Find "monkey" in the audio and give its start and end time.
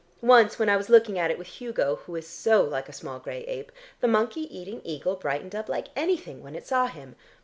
4.07-4.45